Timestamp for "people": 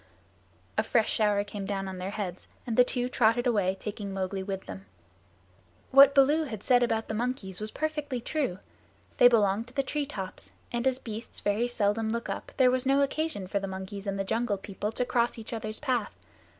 14.57-14.91